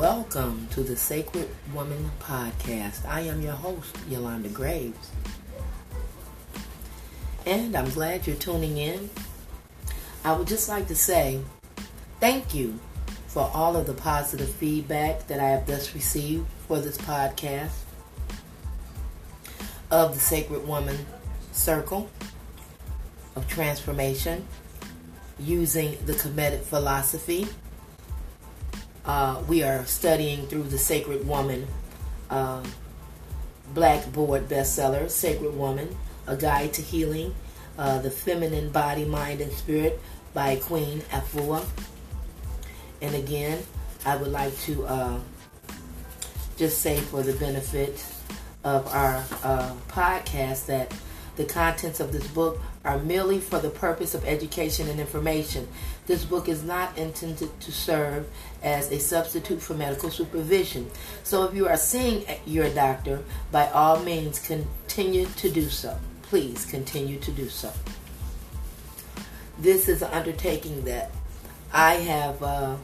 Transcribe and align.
welcome 0.00 0.66
to 0.70 0.82
the 0.82 0.96
Sacred 0.96 1.46
Woman 1.74 2.10
Podcast. 2.20 3.06
I 3.06 3.20
am 3.20 3.42
your 3.42 3.52
host, 3.52 3.94
Yolanda 4.08 4.48
Graves. 4.48 5.10
And 7.44 7.76
I'm 7.76 7.90
glad 7.90 8.26
you're 8.26 8.36
tuning 8.36 8.78
in. 8.78 9.10
I 10.24 10.32
would 10.32 10.46
just 10.48 10.70
like 10.70 10.88
to 10.88 10.96
say 10.96 11.42
thank 12.18 12.54
you 12.54 12.80
for 13.26 13.50
all 13.52 13.76
of 13.76 13.84
the 13.84 13.92
positive 13.92 14.48
feedback 14.48 15.26
that 15.26 15.38
I 15.38 15.48
have 15.50 15.66
thus 15.66 15.94
received 15.94 16.46
for 16.66 16.78
this 16.78 16.96
podcast 16.96 17.76
of 19.90 20.14
the 20.14 20.20
Sacred 20.20 20.66
Woman 20.66 20.96
Circle 21.52 22.08
of 23.36 23.46
Transformation 23.48 24.46
using 25.38 25.98
the 26.06 26.14
Kemetic 26.14 26.62
philosophy 26.62 27.46
uh, 29.04 29.42
we 29.48 29.62
are 29.62 29.84
studying 29.86 30.46
through 30.46 30.64
the 30.64 30.78
Sacred 30.78 31.26
Woman 31.26 31.66
uh, 32.28 32.62
Blackboard 33.74 34.48
bestseller, 34.48 35.10
Sacred 35.10 35.56
Woman, 35.56 35.96
A 36.26 36.36
Guide 36.36 36.72
to 36.74 36.82
Healing, 36.82 37.34
uh, 37.78 37.98
The 37.98 38.10
Feminine 38.10 38.70
Body, 38.70 39.04
Mind, 39.04 39.40
and 39.40 39.52
Spirit 39.52 40.00
by 40.34 40.56
Queen 40.56 41.00
Afua. 41.10 41.64
And 43.00 43.14
again, 43.14 43.62
I 44.04 44.16
would 44.16 44.32
like 44.32 44.56
to 44.62 44.84
uh, 44.86 45.20
just 46.56 46.80
say 46.80 46.98
for 46.98 47.22
the 47.22 47.32
benefit 47.34 48.04
of 48.64 48.86
our 48.88 49.24
uh, 49.42 49.74
podcast 49.88 50.66
that 50.66 50.92
the 51.40 51.46
contents 51.46 52.00
of 52.00 52.12
this 52.12 52.26
book 52.28 52.60
are 52.84 52.98
merely 52.98 53.40
for 53.40 53.58
the 53.58 53.70
purpose 53.70 54.14
of 54.14 54.26
education 54.26 54.90
and 54.90 55.00
information. 55.00 55.66
This 56.06 56.22
book 56.22 56.50
is 56.50 56.62
not 56.62 56.98
intended 56.98 57.58
to 57.60 57.72
serve 57.72 58.28
as 58.62 58.92
a 58.92 58.98
substitute 58.98 59.62
for 59.62 59.72
medical 59.72 60.10
supervision. 60.10 60.90
So 61.22 61.44
if 61.44 61.54
you 61.54 61.66
are 61.66 61.78
seeing 61.78 62.26
your 62.44 62.68
doctor, 62.68 63.24
by 63.50 63.70
all 63.70 64.00
means 64.00 64.38
continue 64.38 65.24
to 65.36 65.50
do 65.50 65.70
so. 65.70 65.98
Please 66.20 66.66
continue 66.66 67.18
to 67.20 67.32
do 67.32 67.48
so. 67.48 67.72
This 69.58 69.88
is 69.88 70.02
an 70.02 70.10
undertaking 70.12 70.84
that 70.84 71.10
I 71.72 71.94
have 71.94 72.42
uh, 72.42 72.76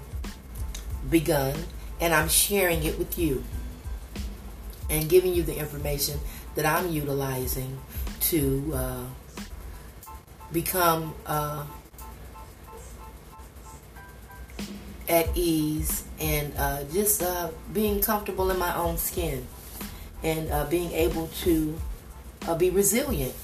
begun 1.10 1.54
and 2.00 2.14
I'm 2.14 2.30
sharing 2.30 2.84
it 2.84 2.98
with 2.98 3.18
you 3.18 3.44
and 4.88 5.10
giving 5.10 5.34
you 5.34 5.42
the 5.42 5.58
information 5.58 6.20
that 6.54 6.64
I'm 6.64 6.90
utilizing 6.90 7.78
to 8.30 8.72
uh, 8.74 9.04
become 10.52 11.14
uh, 11.26 11.64
at 15.08 15.28
ease 15.36 16.04
and 16.18 16.52
uh, 16.56 16.82
just 16.92 17.22
uh, 17.22 17.50
being 17.72 18.00
comfortable 18.00 18.50
in 18.50 18.58
my 18.58 18.74
own 18.76 18.96
skin 18.96 19.46
and 20.24 20.50
uh, 20.50 20.64
being 20.64 20.90
able 20.92 21.28
to 21.28 21.78
uh, 22.48 22.54
be 22.56 22.70
resilient 22.70 23.34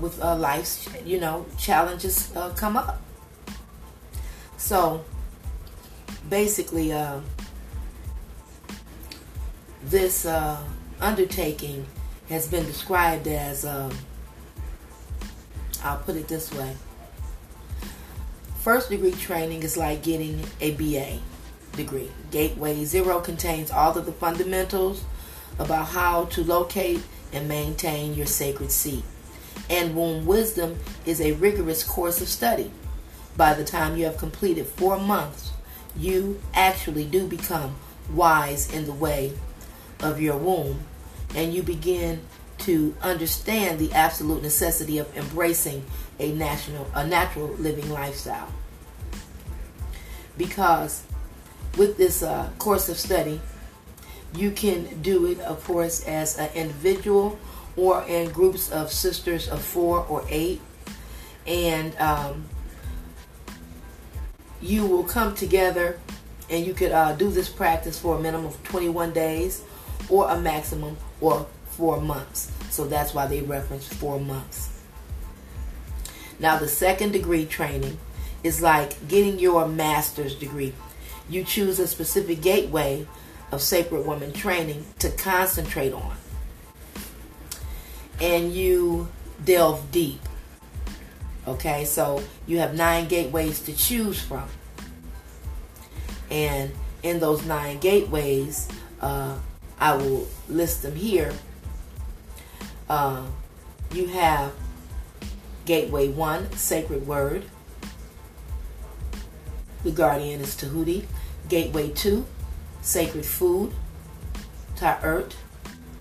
with 0.00 0.18
life's 0.18 0.88
you 1.04 1.20
know 1.20 1.46
challenges 1.56 2.32
come 2.56 2.76
up. 2.76 3.00
So 4.56 5.04
basically, 6.28 6.92
this 9.84 10.26
undertaking 11.00 11.86
has 12.30 12.46
been 12.46 12.64
described 12.64 13.28
as 13.28 13.64
um, 13.66 13.92
I'll 15.84 15.98
put 15.98 16.16
it 16.16 16.28
this 16.28 16.52
way 16.54 16.74
First 18.60 18.90
degree 18.90 19.12
training 19.12 19.62
is 19.62 19.78
like 19.78 20.02
getting 20.02 20.44
a 20.60 20.72
BA 20.72 21.18
degree. 21.74 22.10
Gateway 22.30 22.84
Zero 22.84 23.18
contains 23.18 23.70
all 23.70 23.96
of 23.96 24.04
the 24.04 24.12
fundamentals 24.12 25.02
about 25.58 25.86
how 25.86 26.26
to 26.26 26.44
locate 26.44 27.02
and 27.32 27.48
maintain 27.48 28.12
your 28.12 28.26
sacred 28.26 28.70
seat. 28.70 29.02
And 29.70 29.96
Womb 29.96 30.26
Wisdom 30.26 30.78
is 31.06 31.22
a 31.22 31.32
rigorous 31.32 31.82
course 31.82 32.20
of 32.20 32.28
study. 32.28 32.70
By 33.34 33.54
the 33.54 33.64
time 33.64 33.96
you 33.96 34.04
have 34.04 34.18
completed 34.18 34.66
four 34.66 35.00
months, 35.00 35.52
you 35.96 36.38
actually 36.52 37.06
do 37.06 37.26
become 37.26 37.76
wise 38.12 38.70
in 38.74 38.84
the 38.84 38.92
way 38.92 39.32
of 40.00 40.20
your 40.20 40.36
womb 40.36 40.80
and 41.34 41.54
you 41.54 41.62
begin 41.62 42.20
to 42.58 42.94
understand 43.02 43.78
the 43.78 43.92
absolute 43.92 44.42
necessity 44.42 44.98
of 44.98 45.16
embracing 45.16 45.84
a 46.18 46.32
national 46.32 46.86
a 46.94 47.06
natural 47.06 47.48
living 47.54 47.88
lifestyle. 47.90 48.52
Because 50.36 51.02
with 51.76 51.96
this 51.96 52.22
uh, 52.22 52.50
course 52.58 52.88
of 52.88 52.98
study 52.98 53.40
you 54.34 54.50
can 54.50 55.00
do 55.02 55.26
it 55.26 55.40
of 55.40 55.62
course 55.64 56.06
as 56.06 56.38
an 56.38 56.50
individual 56.54 57.38
or 57.76 58.04
in 58.04 58.30
groups 58.30 58.70
of 58.70 58.92
sisters 58.92 59.48
of 59.48 59.62
four 59.62 60.04
or 60.06 60.24
eight. 60.28 60.60
And 61.46 61.96
um, 61.96 62.44
you 64.60 64.86
will 64.86 65.04
come 65.04 65.34
together 65.34 65.98
and 66.50 66.66
you 66.66 66.74
could 66.74 66.92
uh, 66.92 67.14
do 67.14 67.30
this 67.30 67.48
practice 67.48 67.98
for 67.98 68.18
a 68.18 68.20
minimum 68.20 68.46
of 68.46 68.62
21 68.64 69.12
days 69.12 69.62
or 70.08 70.28
a 70.28 70.38
maximum 70.38 70.96
or 71.20 71.46
four 71.64 72.00
months 72.00 72.52
so 72.70 72.86
that's 72.86 73.14
why 73.14 73.26
they 73.26 73.40
reference 73.42 73.86
four 73.86 74.20
months 74.20 74.80
now, 76.40 76.56
the 76.58 76.68
second 76.68 77.12
degree 77.12 77.44
training 77.44 77.98
is 78.42 78.62
like 78.62 79.06
getting 79.08 79.38
your 79.38 79.68
master's 79.68 80.34
degree. 80.34 80.72
You 81.28 81.44
choose 81.44 81.78
a 81.78 81.86
specific 81.86 82.40
gateway 82.40 83.06
of 83.52 83.60
sacred 83.60 84.06
woman 84.06 84.32
training 84.32 84.86
to 85.00 85.10
concentrate 85.10 85.92
on. 85.92 86.16
And 88.20 88.52
you 88.54 89.08
delve 89.44 89.92
deep. 89.92 90.20
Okay, 91.46 91.84
so 91.84 92.22
you 92.46 92.58
have 92.58 92.74
nine 92.74 93.06
gateways 93.06 93.60
to 93.60 93.74
choose 93.74 94.20
from. 94.20 94.48
And 96.30 96.72
in 97.02 97.20
those 97.20 97.44
nine 97.44 97.78
gateways, 97.80 98.66
uh, 99.02 99.36
I 99.80 99.96
will 99.96 100.28
list 100.48 100.82
them 100.82 100.94
here. 100.94 101.32
Uh, 102.88 103.24
you 103.92 104.08
have 104.08 104.52
Gateway 105.64 106.08
1, 106.08 106.52
Sacred 106.52 107.06
Word. 107.06 107.44
The 109.82 109.90
Guardian 109.90 110.40
is 110.40 110.54
Tahuti. 110.54 111.06
Gateway 111.48 111.90
2, 111.90 112.26
Sacred 112.82 113.24
Food. 113.24 113.72
Ta'ert. 114.76 115.34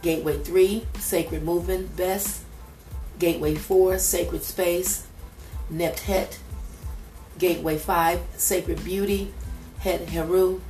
Gateway 0.01 0.39
3, 0.39 0.85
Sacred 0.97 1.43
Movement, 1.43 1.95
Best. 1.95 2.41
Gateway 3.17 3.55
4, 3.55 3.97
Sacred 3.97 4.43
Space. 4.43 5.07
Nephet. 5.69 6.39
Gateway 7.37 7.77
5, 7.77 8.19
Sacred 8.35 8.83
Beauty. 8.83 9.31
Het 9.79 10.09
Heru. 10.09 10.61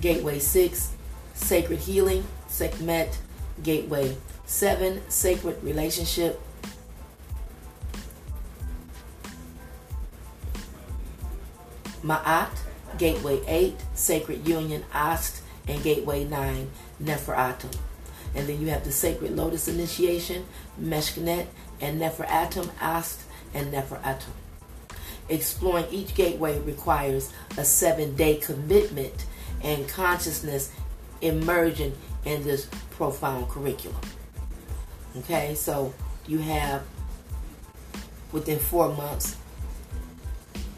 Gateway 0.00 0.38
6, 0.38 0.90
Sacred 1.34 1.80
Healing. 1.80 2.24
Sekhmet. 2.52 3.16
Gateway 3.62 4.16
7, 4.46 5.02
Sacred 5.08 5.62
Relationship. 5.62 6.40
Ma'at, 12.02 12.50
Gateway 12.98 13.40
8, 13.46 13.76
Sacred 13.94 14.48
Union, 14.48 14.84
Ast, 14.92 15.42
and 15.68 15.82
Gateway 15.82 16.24
9, 16.24 16.70
Neferatum. 17.02 17.76
And 18.34 18.48
then 18.48 18.60
you 18.60 18.68
have 18.68 18.84
the 18.84 18.92
Sacred 18.92 19.36
Lotus 19.36 19.68
Initiation, 19.68 20.46
Meshknet, 20.80 21.46
and 21.80 22.00
Neferatum, 22.00 22.70
Ast, 22.80 23.20
and 23.54 23.72
Neferatum. 23.72 24.32
Exploring 25.28 25.86
each 25.90 26.14
gateway 26.14 26.58
requires 26.60 27.32
a 27.56 27.64
seven 27.64 28.16
day 28.16 28.36
commitment 28.36 29.26
and 29.62 29.88
consciousness 29.88 30.72
immersion 31.20 31.94
in 32.24 32.42
this 32.44 32.68
profound 32.90 33.48
curriculum. 33.48 34.00
Okay, 35.18 35.54
so 35.54 35.92
you 36.26 36.38
have 36.38 36.82
within 38.32 38.58
four 38.58 38.88
months 38.94 39.36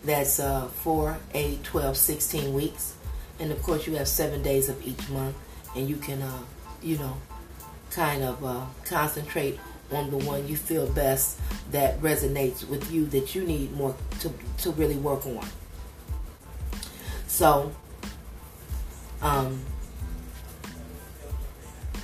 that's 0.04 0.38
uh, 0.38 0.66
4, 0.66 1.16
8, 1.32 1.64
12, 1.64 1.96
16 1.96 2.54
weeks. 2.54 2.94
And 3.40 3.50
of 3.50 3.62
course, 3.62 3.86
you 3.86 3.96
have 3.96 4.06
seven 4.06 4.42
days 4.42 4.68
of 4.68 4.86
each 4.86 5.08
month, 5.08 5.34
and 5.74 5.88
you 5.88 5.96
can, 5.96 6.22
uh, 6.22 6.38
you 6.82 6.98
know, 6.98 7.16
kind 7.90 8.22
of 8.22 8.44
uh, 8.44 8.66
concentrate 8.84 9.58
on 9.90 10.10
the 10.10 10.18
one 10.18 10.46
you 10.46 10.56
feel 10.56 10.86
best 10.92 11.40
that 11.70 12.00
resonates 12.00 12.68
with 12.68 12.92
you 12.92 13.06
that 13.06 13.34
you 13.34 13.44
need 13.44 13.72
more 13.72 13.94
to, 14.20 14.32
to 14.58 14.70
really 14.72 14.96
work 14.96 15.24
on. 15.26 15.46
So, 17.26 17.74
um, 19.22 19.60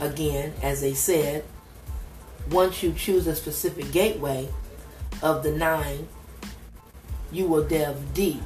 again, 0.01 0.55
as 0.63 0.81
they 0.81 0.95
said, 0.95 1.45
once 2.51 2.83
you 2.83 2.93
choose 2.93 3.27
a 3.27 3.37
specific 3.37 3.93
gateway 3.93 4.49
of 5.23 5.43
the 5.43 5.53
nine 5.53 6.09
you 7.33 7.47
will 7.47 7.63
delve 7.63 8.13
deep 8.13 8.43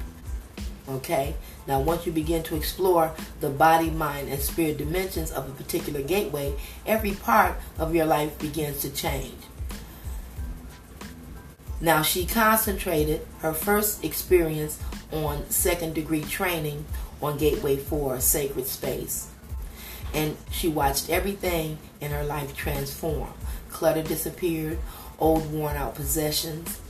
Okay? 0.88 1.34
Now, 1.66 1.80
once 1.80 2.04
you 2.04 2.12
begin 2.12 2.42
to 2.44 2.56
explore 2.56 3.14
the 3.40 3.48
body, 3.48 3.90
mind, 3.90 4.28
and 4.28 4.40
spirit 4.40 4.78
dimensions 4.78 5.30
of 5.30 5.48
a 5.48 5.52
particular 5.52 6.02
gateway, 6.02 6.54
every 6.86 7.12
part 7.12 7.56
of 7.78 7.94
your 7.94 8.04
life 8.04 8.38
begins 8.38 8.80
to 8.82 8.90
change. 8.90 9.34
Now, 11.80 12.02
she 12.02 12.26
concentrated 12.26 13.26
her 13.40 13.52
first 13.52 14.04
experience 14.04 14.78
on 15.10 15.48
second 15.50 15.94
degree 15.94 16.22
training 16.22 16.84
on 17.22 17.38
Gateway 17.38 17.76
4 17.76 18.20
Sacred 18.20 18.66
Space. 18.66 19.28
And 20.14 20.36
she 20.50 20.68
watched 20.68 21.10
everything 21.10 21.78
in 22.00 22.12
her 22.12 22.24
life 22.24 22.56
transform. 22.56 23.32
Clutter 23.70 24.02
disappeared, 24.02 24.78
old 25.18 25.52
worn 25.52 25.76
out 25.76 25.94
possessions 25.96 26.80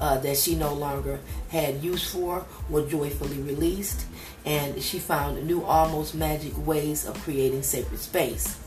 uh, 0.00 0.18
that 0.18 0.36
she 0.36 0.54
no 0.54 0.72
longer 0.72 1.20
had 1.50 1.82
use 1.84 2.10
for 2.10 2.44
were 2.70 2.86
joyfully 2.86 3.38
released, 3.38 4.06
and 4.46 4.82
she 4.82 4.98
found 4.98 5.46
new, 5.46 5.62
almost 5.62 6.14
magic 6.14 6.52
ways 6.66 7.06
of 7.06 7.20
creating 7.22 7.62
sacred 7.62 8.00
space. 8.00 8.58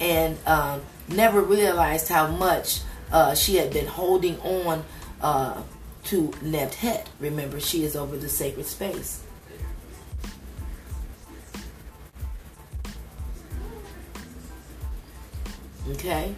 And 0.00 0.36
um, 0.46 0.82
never 1.08 1.40
realized 1.40 2.08
how 2.08 2.26
much 2.26 2.80
uh, 3.12 3.34
she 3.34 3.56
had 3.56 3.72
been 3.72 3.86
holding 3.86 4.40
on 4.40 4.84
uh, 5.20 5.62
to 6.04 6.28
Nebtet. 6.42 7.06
Remember, 7.20 7.60
she 7.60 7.84
is 7.84 7.94
over 7.94 8.16
the 8.16 8.28
sacred 8.28 8.66
space. 8.66 9.22
Okay? 15.90 16.34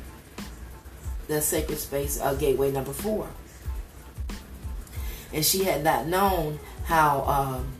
The 1.29 1.41
sacred 1.41 1.79
space, 1.79 2.21
uh, 2.21 2.35
gateway 2.35 2.71
number 2.71 2.93
four. 2.93 3.29
And 5.33 5.45
she 5.45 5.65
had 5.65 5.83
not 5.83 6.07
known 6.07 6.59
how, 6.85 7.23
um, 7.23 7.73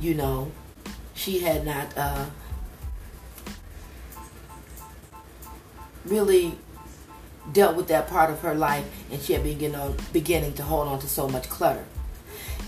you 0.00 0.14
know, 0.14 0.50
she 1.14 1.40
had 1.40 1.64
not 1.64 1.96
uh, 1.96 2.26
really 6.04 6.56
dealt 7.52 7.76
with 7.76 7.88
that 7.88 8.08
part 8.08 8.30
of 8.30 8.40
her 8.40 8.54
life 8.54 8.84
and 9.10 9.20
she 9.20 9.32
had 9.32 9.42
been 9.42 9.74
on, 9.74 9.96
beginning 10.12 10.52
to 10.54 10.62
hold 10.62 10.88
on 10.88 10.98
to 11.00 11.08
so 11.08 11.28
much 11.28 11.48
clutter. 11.48 11.84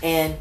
And 0.01 0.35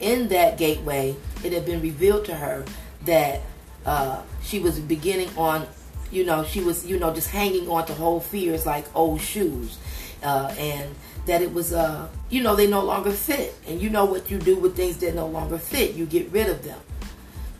in 0.00 0.28
that 0.28 0.58
gateway, 0.58 1.16
it 1.44 1.52
had 1.52 1.66
been 1.66 1.80
revealed 1.80 2.24
to 2.26 2.34
her 2.34 2.64
that 3.04 3.40
uh, 3.86 4.22
she 4.42 4.58
was 4.58 4.78
beginning 4.80 5.30
on, 5.38 5.66
you 6.10 6.24
know, 6.24 6.44
she 6.44 6.60
was, 6.60 6.84
you 6.84 6.98
know, 6.98 7.14
just 7.14 7.30
hanging 7.30 7.68
on 7.70 7.86
to 7.86 7.94
whole 7.94 8.20
fears 8.20 8.66
like 8.66 8.84
old 8.94 9.20
shoes. 9.20 9.78
Uh, 10.22 10.52
and 10.58 10.94
that 11.26 11.42
it 11.42 11.52
was, 11.52 11.72
uh, 11.72 12.08
you 12.30 12.42
know, 12.42 12.54
they 12.56 12.66
no 12.66 12.82
longer 12.82 13.12
fit. 13.12 13.54
And 13.66 13.80
you 13.80 13.90
know 13.90 14.04
what 14.04 14.30
you 14.30 14.38
do 14.38 14.56
with 14.56 14.76
things 14.76 14.98
that 14.98 15.14
no 15.14 15.26
longer 15.26 15.58
fit. 15.58 15.94
You 15.94 16.06
get 16.06 16.30
rid 16.30 16.48
of 16.48 16.64
them, 16.64 16.78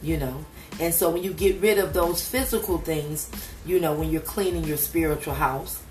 you 0.03 0.17
know. 0.17 0.45
And 0.79 0.93
so 0.93 1.11
when 1.11 1.23
you 1.23 1.33
get 1.33 1.61
rid 1.61 1.79
of 1.79 1.93
those 1.93 2.27
physical 2.27 2.79
things, 2.79 3.31
you 3.65 3.81
know, 3.81 3.95
when 3.95 4.11
you're 4.11 4.21
cleaning 4.21 4.65
your 4.65 4.77
spiritual 4.77 5.35
house, 5.35 5.83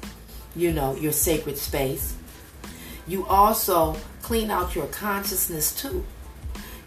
you 0.55 0.71
know, 0.71 0.95
your 0.95 1.11
sacred 1.11 1.57
space, 1.57 2.15
you 3.07 3.25
also 3.25 3.97
clean 4.21 4.51
out 4.51 4.75
your 4.75 4.87
consciousness 4.87 5.73
too. 5.79 6.05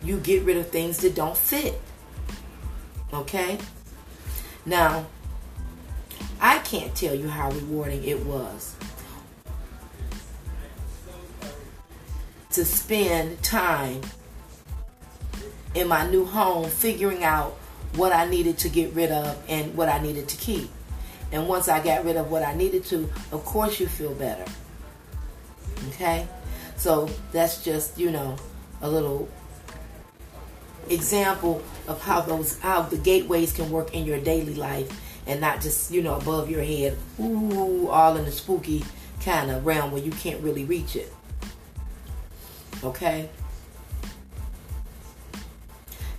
You 0.03 0.19
get 0.19 0.44
rid 0.44 0.56
of 0.56 0.69
things 0.69 0.99
that 0.99 1.15
don't 1.15 1.37
fit. 1.37 1.81
Okay? 3.12 3.58
Now, 4.66 5.06
I 6.40 6.58
can't 6.58 6.94
tell 6.94 7.14
you 7.14 7.28
how 7.28 7.50
rewarding 7.50 8.05
it 8.05 8.25
was 8.25 8.76
to 12.52 12.64
spend 12.64 13.43
time 13.43 14.00
in 15.75 15.88
my 15.88 16.08
new 16.10 16.25
home 16.25 16.69
figuring 16.69 17.25
out 17.25 17.52
what 17.94 18.12
I 18.12 18.28
needed 18.28 18.58
to 18.58 18.69
get 18.69 18.94
rid 18.94 19.10
of 19.10 19.43
and 19.49 19.75
what 19.76 19.88
I 19.88 20.00
needed 20.00 20.28
to 20.28 20.37
keep. 20.37 20.70
And 21.31 21.46
once 21.46 21.69
I 21.69 21.82
got 21.82 22.05
rid 22.05 22.16
of 22.16 22.31
what 22.31 22.43
I 22.43 22.55
needed 22.55 22.84
to, 22.87 23.08
of 23.32 23.44
course 23.44 23.81
you 23.81 23.87
feel 23.87 24.14
better. 24.14 24.44
Okay? 25.90 26.26
So 26.76 27.08
that's 27.32 27.62
just, 27.64 27.99
you 27.99 28.10
know, 28.10 28.37
a 28.81 28.88
little 28.88 29.28
example 30.90 31.62
of 31.87 32.00
how 32.02 32.20
those 32.20 32.58
how 32.58 32.82
the 32.82 32.96
gateways 32.96 33.52
can 33.52 33.70
work 33.70 33.94
in 33.94 34.05
your 34.05 34.20
daily 34.20 34.55
life 34.55 34.90
and 35.26 35.40
not 35.40 35.61
just, 35.61 35.90
you 35.90 36.02
know, 36.02 36.17
above 36.17 36.50
your 36.50 36.62
head, 36.62 36.96
ooh, 37.20 37.88
all 37.88 38.17
in 38.17 38.25
the 38.25 38.32
spooky 38.32 38.82
kind 39.20 39.50
of 39.50 39.67
realm 39.67 39.93
where 39.93 40.02
you 40.02 40.11
can't 40.11 40.43
really 40.43 40.64
reach 40.64 40.96
it. 40.96 41.12
Okay? 42.82 43.29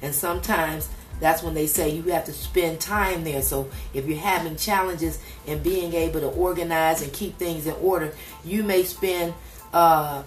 And 0.02 0.14
sometimes 0.14 0.90
that's 1.20 1.44
when 1.44 1.54
they 1.54 1.68
say 1.68 1.90
you 1.90 2.04
have 2.04 2.26
to 2.26 2.34
spend 2.34 2.80
time 2.80 3.24
there. 3.24 3.42
So 3.42 3.70
if 3.94 4.06
you're 4.06 4.20
having 4.20 4.56
challenges 4.56 5.20
in 5.46 5.62
being 5.62 5.94
able 5.94 6.22
to 6.22 6.28
organize 6.28 7.02
and 7.02 7.12
keep 7.12 7.38
things 7.38 7.66
in 7.66 7.74
order, 7.82 8.14
you 8.46 8.64
may 8.64 8.84
spend 8.84 9.34
uh, 9.74 10.24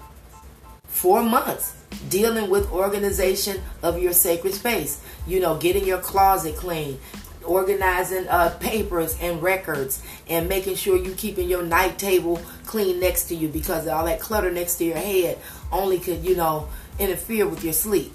four 1.03 1.21
months 1.21 1.75
dealing 2.09 2.49
with 2.49 2.71
organization 2.71 3.61
of 3.83 4.01
your 4.01 4.13
sacred 4.13 4.55
space. 4.55 5.03
You 5.27 5.41
know, 5.41 5.59
getting 5.59 5.85
your 5.85 5.99
closet 5.99 6.55
clean, 6.57 7.01
organizing 7.45 8.29
uh, 8.29 8.57
papers 8.61 9.19
and 9.21 9.43
records, 9.43 10.01
and 10.29 10.49
making 10.49 10.77
sure 10.77 10.97
you're 10.97 11.17
keeping 11.17 11.49
your 11.49 11.65
night 11.65 11.99
table 11.99 12.41
clean 12.67 13.01
next 13.01 13.25
to 13.25 13.35
you 13.35 13.49
because 13.49 13.89
all 13.89 14.05
that 14.07 14.21
clutter 14.21 14.53
next 14.53 14.77
to 14.77 14.85
your 14.85 14.97
head 14.97 15.39
only 15.73 15.99
could, 15.99 16.25
you 16.25 16.37
know, 16.37 16.69
interfere 17.01 17.49
with 17.49 17.65
your 17.65 17.73
sleep, 17.73 18.13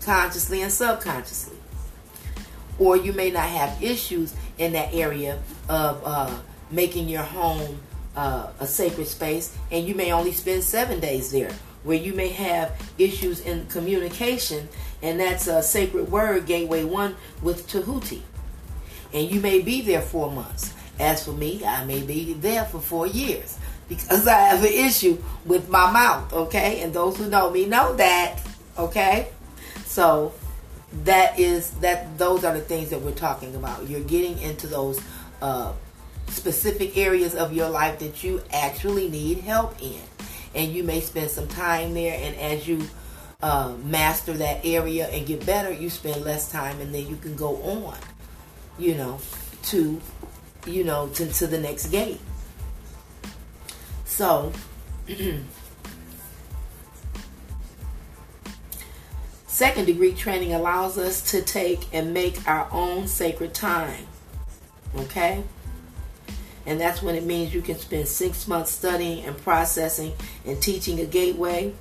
consciously 0.00 0.62
and 0.62 0.72
subconsciously 0.72 1.56
or 2.78 2.96
you 2.96 3.12
may 3.12 3.30
not 3.30 3.44
have 3.44 3.82
issues 3.82 4.34
in 4.56 4.72
that 4.72 4.94
area 4.94 5.38
of 5.68 6.00
uh, 6.02 6.34
making 6.70 7.08
your 7.08 7.22
home 7.22 7.78
uh, 8.16 8.50
a 8.58 8.66
sacred 8.66 9.06
space, 9.06 9.56
and 9.70 9.86
you 9.86 9.94
may 9.94 10.12
only 10.12 10.32
spend 10.32 10.64
seven 10.64 10.98
days 10.98 11.30
there, 11.30 11.52
where 11.82 11.96
you 11.96 12.12
may 12.12 12.28
have 12.28 12.80
issues 12.98 13.40
in 13.40 13.66
communication, 13.66 14.68
and 15.02 15.20
that's 15.20 15.46
a 15.46 15.62
sacred 15.62 16.10
word, 16.10 16.46
Gateway 16.46 16.84
One 16.84 17.16
with 17.42 17.66
Tahuti, 17.68 18.22
and 19.12 19.30
you 19.30 19.40
may 19.40 19.60
be 19.60 19.80
there 19.80 20.02
four 20.02 20.30
months. 20.30 20.74
As 20.98 21.24
for 21.24 21.32
me, 21.32 21.64
I 21.64 21.84
may 21.84 22.02
be 22.02 22.34
there 22.34 22.66
for 22.66 22.78
four 22.78 23.06
years 23.06 23.58
because 23.88 24.26
I 24.26 24.38
have 24.38 24.62
an 24.62 24.72
issue 24.72 25.18
with 25.46 25.68
my 25.68 25.90
mouth, 25.90 26.32
okay? 26.32 26.82
And 26.82 26.92
those 26.92 27.16
who 27.16 27.28
know 27.28 27.50
me 27.50 27.66
know 27.66 27.94
that, 27.96 28.40
okay? 28.78 29.28
So 29.84 30.34
that 31.04 31.38
is 31.38 31.70
that 31.80 32.18
those 32.18 32.44
are 32.44 32.54
the 32.54 32.60
things 32.60 32.90
that 32.90 33.00
we're 33.00 33.12
talking 33.12 33.54
about. 33.54 33.88
You're 33.88 34.00
getting 34.00 34.38
into 34.38 34.66
those 34.66 35.00
uh, 35.40 35.72
specific 36.28 36.96
areas 36.96 37.34
of 37.34 37.52
your 37.52 37.68
life 37.68 37.98
that 38.00 38.22
you 38.22 38.42
actually 38.52 39.08
need 39.08 39.38
help 39.38 39.80
in, 39.82 40.00
and 40.54 40.72
you 40.72 40.82
may 40.82 41.00
spend 41.00 41.30
some 41.30 41.48
time 41.48 41.94
there. 41.94 42.18
And 42.20 42.36
as 42.36 42.66
you 42.66 42.86
uh, 43.42 43.74
master 43.84 44.32
that 44.34 44.64
area 44.64 45.08
and 45.08 45.26
get 45.26 45.44
better, 45.46 45.72
you 45.72 45.90
spend 45.90 46.24
less 46.24 46.50
time, 46.50 46.80
and 46.80 46.94
then 46.94 47.06
you 47.08 47.16
can 47.16 47.36
go 47.36 47.56
on, 47.62 47.96
you 48.78 48.94
know, 48.94 49.18
to 49.64 50.00
you 50.66 50.84
know 50.84 51.08
to, 51.14 51.26
to 51.26 51.46
the 51.46 51.58
next 51.58 51.86
gate. 51.88 52.20
So. 54.04 54.52
Second 59.46 59.84
degree 59.84 60.14
training 60.14 60.54
allows 60.54 60.96
us 60.96 61.20
to 61.32 61.42
take 61.42 61.86
and 61.92 62.14
make 62.14 62.48
our 62.48 62.66
own 62.72 63.06
sacred 63.06 63.52
time. 63.52 64.06
Okay? 64.96 65.42
And 66.66 66.80
that's 66.80 67.02
when 67.02 67.14
it 67.14 67.24
means 67.24 67.54
you 67.54 67.62
can 67.62 67.78
spend 67.78 68.06
six 68.08 68.46
months 68.46 68.70
studying 68.70 69.24
and 69.24 69.36
processing 69.36 70.12
and 70.44 70.60
teaching 70.60 71.00
a 71.00 71.06
gateway, 71.06 71.72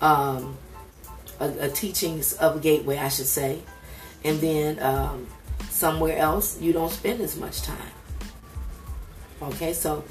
um, 0.00 0.56
a, 1.40 1.48
a 1.60 1.68
teachings 1.68 2.32
of 2.34 2.56
a 2.56 2.60
gateway, 2.60 2.98
I 2.98 3.08
should 3.08 3.26
say. 3.26 3.60
And 4.24 4.40
then 4.40 4.82
um, 4.82 5.28
somewhere 5.70 6.18
else, 6.18 6.60
you 6.60 6.72
don't 6.72 6.90
spend 6.90 7.20
as 7.20 7.36
much 7.36 7.62
time. 7.62 7.92
Okay, 9.40 9.72
so 9.72 10.04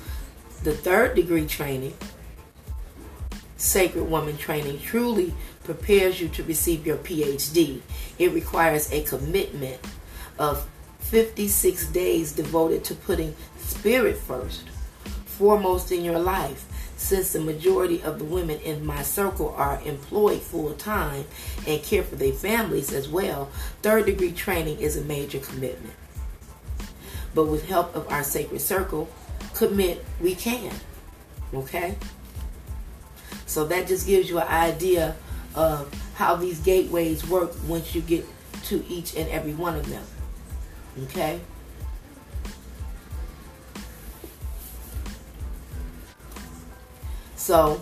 the 0.64 0.74
third 0.74 1.16
degree 1.16 1.46
training, 1.46 1.94
sacred 3.58 4.06
woman 4.06 4.38
training, 4.38 4.80
truly 4.80 5.34
prepares 5.66 6.22
you 6.22 6.30
to 6.30 6.44
receive 6.44 6.88
your 6.88 6.98
PhD. 6.98 7.82
It 8.18 8.32
requires 8.32 8.92
a 8.92 9.04
commitment 9.04 9.80
of 10.40 10.66
56 11.00 11.88
days 11.88 12.32
devoted 12.32 12.84
to 12.86 12.96
putting 12.96 13.36
spirit 13.68 14.18
first, 14.18 14.64
foremost 15.26 15.92
in 15.92 16.04
your 16.04 16.20
life. 16.20 16.66
Since 16.98 17.34
the 17.34 17.40
majority 17.40 18.02
of 18.02 18.18
the 18.18 18.26
women 18.26 18.60
in 18.62 18.84
my 18.84 19.04
circle 19.04 19.54
are 19.56 19.80
employed 19.86 20.42
full 20.42 20.74
time 20.74 21.26
and 21.68 21.84
care 21.84 22.04
for 22.04 22.16
their 22.16 22.34
families 22.34 22.92
as 22.92 23.08
well, 23.08 23.52
third 23.84 24.08
degree 24.08 24.32
training 24.32 24.80
is 24.80 24.98
a 24.98 25.02
major 25.02 25.40
commitment. 25.40 25.94
But 27.36 27.46
with 27.46 27.68
help 27.68 27.96
of 27.96 28.10
our 28.12 28.24
sacred 28.24 28.62
circle, 28.62 29.10
commit 29.54 30.04
we 30.20 30.34
can. 30.34 30.74
Okay? 31.54 31.96
So 33.46 33.66
that 33.66 33.88
just 33.88 34.08
gives 34.08 34.28
you 34.30 34.40
an 34.40 34.48
idea 34.48 35.16
of 35.54 35.94
how 36.16 36.36
these 36.36 36.60
gateways 36.60 37.28
work 37.28 37.52
once 37.68 37.94
you 37.94 38.02
get 38.02 38.26
to 38.66 38.84
each 38.88 39.16
and 39.16 39.30
every 39.30 39.54
one 39.54 39.76
of 39.76 39.88
them. 39.88 40.04
Okay? 41.04 41.40
So, 47.48 47.80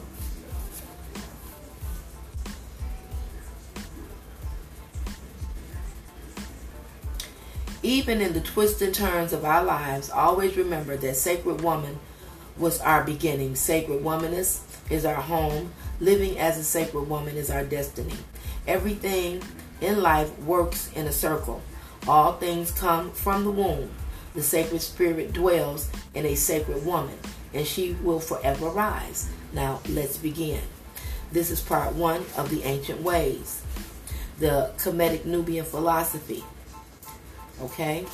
even 7.82 8.22
in 8.22 8.34
the 8.34 8.42
twists 8.42 8.84
and 8.84 8.94
turns 8.94 9.34
of 9.34 9.44
our 9.44 9.64
lives, 9.64 10.12
always 10.12 10.56
remember 10.56 10.96
that 10.98 11.16
Sacred 11.16 11.62
Woman 11.62 11.98
was 12.60 12.80
our 12.82 13.04
beginning. 13.04 13.56
Sacred 13.56 14.04
Womaness 14.04 14.62
is 14.92 15.04
our 15.04 15.16
home. 15.16 15.74
Living 16.00 16.38
as 16.38 16.60
a 16.60 16.64
sacred 16.64 17.10
woman 17.10 17.36
is 17.36 17.50
our 17.50 17.64
destiny. 17.64 18.14
Everything 18.68 19.42
in 19.82 20.04
life 20.04 20.38
works 20.42 20.92
in 20.94 21.08
a 21.08 21.12
circle. 21.12 21.64
All 22.08 22.34
things 22.34 22.70
come 22.70 23.10
from 23.10 23.44
the 23.44 23.50
womb. 23.50 23.90
The 24.36 24.44
sacred 24.44 24.84
spirit 24.84 25.34
dwells 25.34 25.90
in 26.14 26.28
a 26.28 26.36
sacred 26.36 26.86
woman, 26.86 27.18
and 27.54 27.66
she 27.66 27.94
will 28.02 28.20
forever 28.20 28.68
rise. 28.70 29.30
Now, 29.54 29.82
let's 29.90 30.18
begin. 30.18 30.62
This 31.32 31.52
is 31.52 31.62
part 31.62 31.94
one 31.96 32.24
of 32.38 32.50
the 32.50 32.64
ancient 32.64 33.02
ways, 33.02 33.62
the 34.40 34.72
Kemetic 34.78 35.26
Nubian 35.26 35.66
philosophy. 35.66 36.44
Okay? 37.62 38.06